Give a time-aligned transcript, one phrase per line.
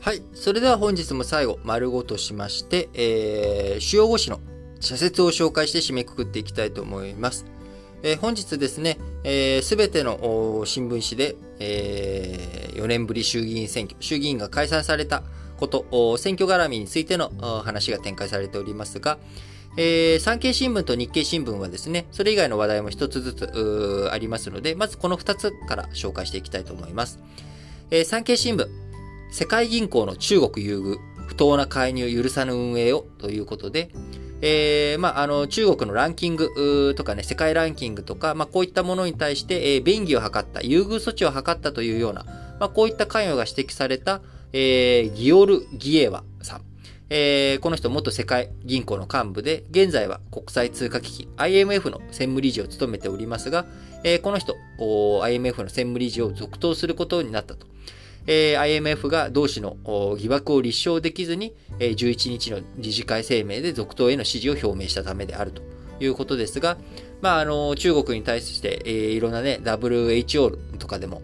[0.00, 0.22] はい。
[0.32, 4.40] それでは本日も最後、丸ごとしまして、えー、主要語詞の
[4.80, 7.44] 社説を紹介して締めくくっていきたいと思います。
[8.02, 15.22] えー、本日ですね、す、えー、べ、ての新聞紙で、えー、4年ぶり衆議院選挙、衆議院が解散された
[15.58, 17.30] こと、選挙絡みについての
[17.62, 19.18] 話が展開されておりますが、
[19.76, 27.18] えー、産経新聞と日経新聞はですね、それ以外の話題も一つずつありますので、まずこの二つから紹介していきたいと思います。
[27.90, 28.66] えー、産経新聞、
[29.30, 33.90] 世界銀行の中国優遇、不当な介入許さぬ運営をということで、
[34.42, 42.24] えー、まあ、あの、中国のランキングとかね、世界ランキングとか、まあ、こういったものに対して、えー、便宜を図った、優遇措置を図ったというような、
[42.58, 44.20] まあ、こういった関与が指摘された、
[44.52, 46.62] えー、ギオル・ギエワさん。
[47.12, 53.66] えー、この人元世界銀行の幹部で、現在は国際通貨基金 IMF の専務理事を務めておりますが、
[54.04, 57.66] えー、この人、IMF の専務理事を続投することになったと。
[58.26, 59.76] えー、IMF が同氏の
[60.18, 65.62] 疑惑を立証できずに、えー、11日の理事会声明で続投への支持を表明したためであると
[66.00, 66.76] いうことですが、
[67.20, 71.22] まあ、あの、中国に対して、えー、いろんなね、WHO とかでも、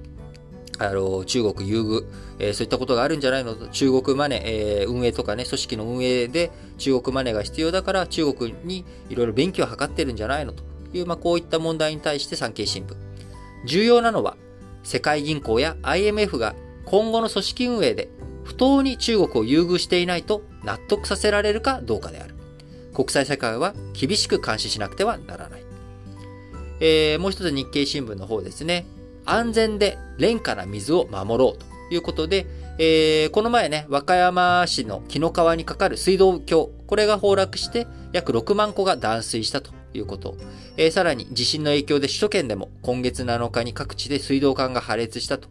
[0.79, 2.05] あの、中国優遇、
[2.39, 3.55] えー、そういったことがあるんじゃないの？
[3.55, 4.41] と、中国マネー、
[4.83, 10.53] えー、運営とかね、組織の運営で中国マネーが必要だから中国にいろいろ勉強を図ってるんじゃないの？
[10.53, 12.95] という、まあ、こういった問題に対して産経新聞。
[13.65, 14.37] 重要なのは、
[14.83, 16.55] 世界銀行や IMF が
[16.87, 18.09] 今後の組織運営で
[18.45, 22.34] 不当に中国を優遇していないと納得させられるかどうかである。
[22.95, 25.64] 国際社会は厳しく監視しなくてはならない。
[26.81, 28.87] えー、もう一つ日経新聞の方ですね。
[29.25, 32.47] 安全で廉価な水を守ろうということで、
[32.79, 40.36] えー、この前ね、和歌山市の紀の川にかかる水道橋、これが崩落して約6万戸が断水したということ。
[40.77, 45.48] えー、さらに地震の影響で首都圏でも今月7日に各地で水道管が破裂したと。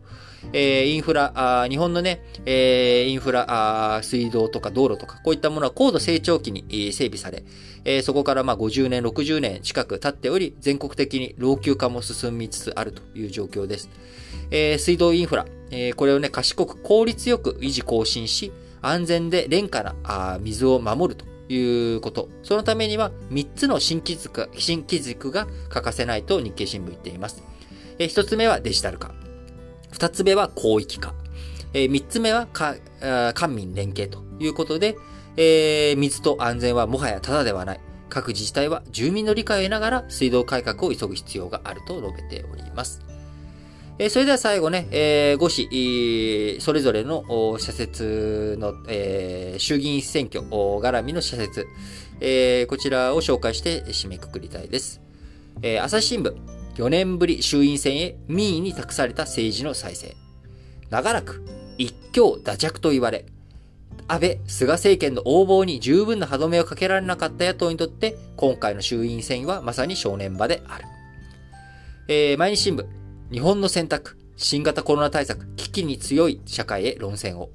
[0.53, 7.43] えー、インフラ、あ日本のね、えー、インフラあ、水道とか道路とか、こういったものは高度成長期に整備され、
[7.83, 13.89] えー、そこからまあ50年、60年近く経っており、全国的に老朽化も進みつつあるという状況です。
[14.51, 18.51] えー、水道インフラ、えー、これをね、賢く効率よく維持更新し、
[18.81, 22.29] 安全で廉価なあ水を守るということ。
[22.43, 27.43] そのためには3つの新規軸新規軸が欠かせないと日経新聞言っています。
[27.99, 29.13] え、1つ目はデジタル化。
[29.91, 31.13] 2つ目は広域化。
[31.73, 34.97] え、3つ目は官民連携ということで、
[35.95, 37.79] 水と安全はもはやただではない。
[38.09, 43.04] 各自治体は住民の理解を得ながら水道改革を急ぐ必要があると述べております。
[43.97, 51.65] えー、それでは最後ね、えー、5市、それぞれの社説の、えー、衆議院選挙絡みの社説、
[52.19, 55.01] えー、こちらを紹介して締めくくりたいです。
[55.61, 56.35] えー、朝日新聞、
[56.75, 60.13] 4年ぶり衆院選へ民意に託された政治の再生。
[60.89, 61.45] 長らく
[61.77, 63.25] 一強打着と言われ、
[64.09, 70.85] 安倍、菅政権の横暴に十分な歯止めをかけられなかった野党にとって、今回の衆院選はまさに正念場である。
[72.09, 72.85] えー、毎日新聞、
[73.31, 77.49] 日本の選択、新型コロナ対策、危機に強い社会へ論戦を。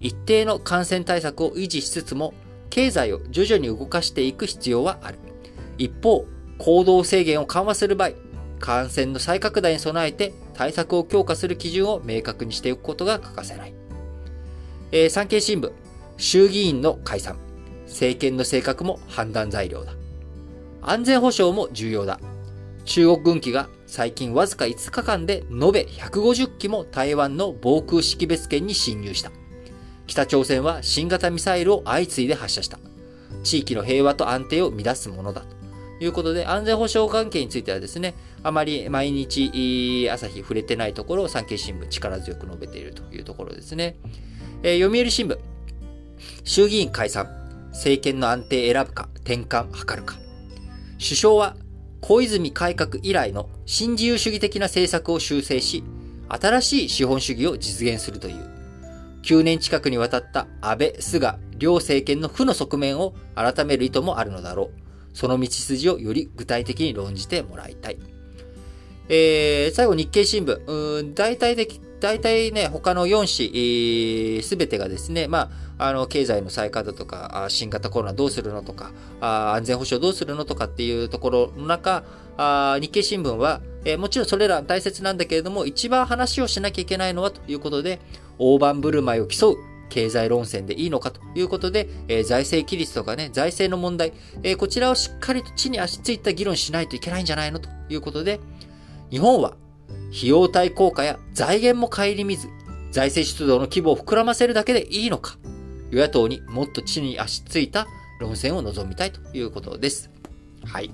[0.00, 2.34] 一定の感染対策を維持しつつも、
[2.68, 5.18] 経済を徐々に動かしていく必要はある。
[5.78, 6.26] 一方、
[6.58, 8.10] 行動制限を緩和する場合、
[8.58, 13.74] 感染の再拡大に備えて対策を強化する基準を明確にしておくことが欠かせない。
[14.90, 15.70] えー、産経新聞、
[16.16, 17.36] 衆議院の解散、
[17.86, 19.92] 政権の性格も判断材料だ。
[20.82, 22.18] 安全保障も重要だ。
[22.84, 29.30] 中国軍機が最近わずか5日間で延べ150機も台湾の防空識別圏に侵入した。
[30.08, 32.80] 北朝鮮は新型ミサイルを相次いで発射した。
[33.44, 35.42] 地域の平和と安定を乱すものだ。
[36.00, 43.94] ということで、安全保障関係についてはですね、あまり毎日朝日触れてないところを産経新聞力強く述べているというところですね。
[44.64, 45.38] えー、読売新聞、
[46.42, 47.28] 衆議院解散、
[47.70, 50.16] 政権の安定選ぶか、転換図るか。
[50.98, 51.54] 首相は
[52.06, 55.82] 小泉改革以来の新自由主義的な政策を修正し、
[56.28, 58.46] 新しい資本主義を実現するという、
[59.22, 64.70] 9年近くにわたった安倍、菅、両政権の負の側面を改める意図もあるのだろう。
[65.14, 67.96] その道筋をより具体的に論じてもらいたい。
[69.08, 70.60] えー、最後日経新聞。
[70.66, 82.04] うん、大体的、大体ね、他の4紙、す、べ、てがですね、まあ、あの、経済の再稼働とか、新型コロナどうするのとか、安全保障どうするのとかっていうところの中、
[82.80, 88.00] 日経新聞は、えー、もちろんそれら大切なんだけれども、一番話をしなきゃいけないのはということで、
[88.38, 89.56] 大盤振る舞いを競う
[89.88, 94.12] 経済論戦でいいのかということで、えー、財政規律とかね、財政の問題、
[94.42, 98.40] えー、こちらをしっかりと地に足ついた議論しないといけないんじゃないのということで、
[99.10, 99.54] 日本は
[100.16, 102.48] 費用対効果や財源も顧みず、
[102.92, 105.36] 財政出動の規模を膨らませるだけでいいのか、
[105.90, 107.88] 与野党にもっと地に足ついた
[108.20, 110.10] 論戦を望みたいということです。
[110.64, 110.92] はい。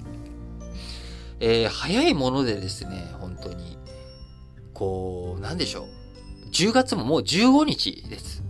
[1.39, 3.79] えー、早いものでですね、本当に、
[4.73, 5.83] こう、なんでしょ
[6.47, 6.49] う。
[6.51, 8.43] 10月ももう15日です。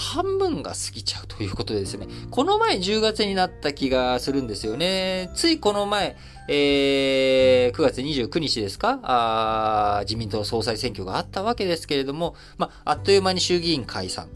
[0.00, 5.30] 半分が過ぎちゃうということでですね、この前10月になった気がするんですよね。
[5.34, 6.16] ついこの前、
[6.48, 8.98] えー、9月29日ですか？
[9.02, 14.28] あ自民党総裁選挙があったわけですけれども、まあ、あっという間に衆議院解散。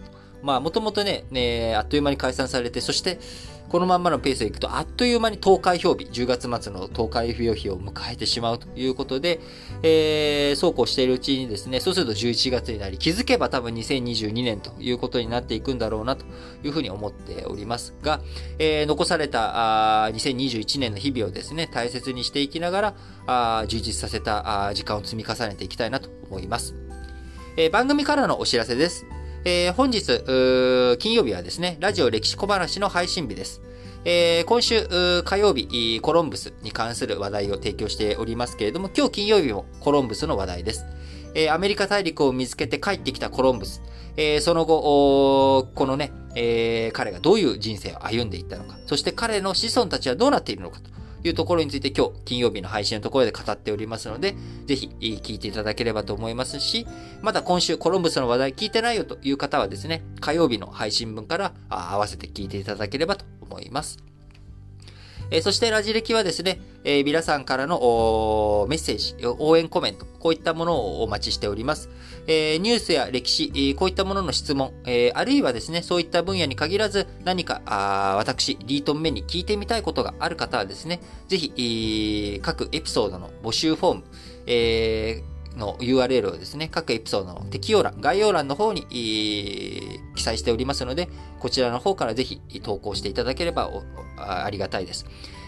[0.43, 3.19] まあ、もともとね、ね、あっという間に解散されて、そして、
[3.75, 9.41] このまんまのペースでいくと、あっという間に投開票日、10月末の投開票日を迎えてしまうということで、
[9.83, 16.25] えー、そうこうしているうちにですね、そうすると11月になり、気づけば多分2022年ということになっていくんだろうなと
[16.63, 18.21] いうふうに思っておりますが、
[18.61, 22.95] えー、残されたあ2021年の日々をですね、大切にしていきながら、
[23.27, 26.77] あ充実させたあ時間を積み重ねていきたいなと思います。
[27.57, 29.05] えー、番組からのお知らせです。
[29.47, 30.07] えー、本日、
[30.99, 33.61] 金曜日はですね、ラジオ歴史小話の配信日です。
[34.07, 40.87] えー、今週火曜日、コロンブスに関する話題を提供しておりますけれども、今日金曜日もコロンブスの話題です。
[41.35, 43.83] えー、アメリカ大陸を見つけて帰ってきたコロンブス。
[44.17, 50.91] えー、その後、このね、えー、彼がどういう人生を歩んでいったのか、そして彼の子孫たちはどうなっているのかと
[51.25, 54.37] いうところについて今日金曜日の配信のところで語っておりますので、
[54.67, 56.87] ぜひ聞いていただければと思いますし、
[57.23, 64.14] まだ今週コロンブスの話題聞いてないよという方はですね、火曜日の配信分から合わせて聞いていただければと思います。
[65.31, 71.89] え、そしてラジ歴はですね、え、皆さんからのメッセージ、応援コメント、こういったものをお待ちしております。
[72.27, 84.05] え、ニュースや歴史、こういったものの質問、えー、あるいはですね、そういった分野に限らず、何か、あ私、リートン目に聞いてみたいことがある方はですね、ぜひ、各エピソードの募集フォーム、
[84.47, 85.23] え、
[85.57, 91.09] の URL をですね、各エピソードの適用欄、概要欄の方に、記載しておりますので、
[91.41, 93.71] こちらの方からぜひ投稿していただければ
[94.17, 95.07] ありがたいです。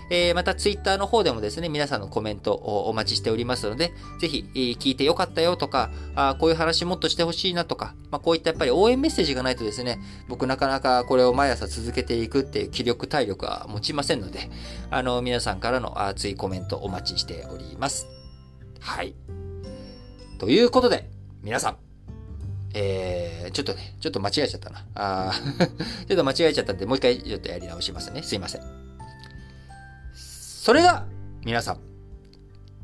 [0.08, 4.48] えー、またツイッターの方でもですね、皆さんのコメントをお待ちしておりますので、ぜひ、
[4.78, 9.98] 聞いてよかったよとか、あこういう話もっとしてほしいなとか、まあ、こういったやっぱり応援メッセージがないとですね、
[10.28, 14.48] 僕なかなかこれを毎朝続けていくっていう気力、体力は持ちませんので、
[14.90, 18.06] あの、皆さんからの熱いコメントお待ちしております。
[18.80, 19.14] はい。
[20.38, 21.10] ということで、
[21.42, 21.85] 皆さん、
[22.74, 24.84] えー、ちょっとね、ちょっと間違えちゃったな。
[24.94, 25.32] あ
[26.08, 28.22] ちょっと間違えちゃったんで、もう一回ちょっとやり直しますね。
[28.22, 28.62] すいません。
[30.14, 31.06] それでは、
[31.44, 31.76] 皆さん、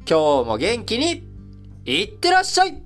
[0.08, 1.28] 今日も元気に、
[1.84, 2.80] いってらっしゃい